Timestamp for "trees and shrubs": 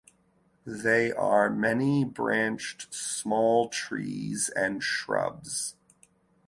3.69-5.75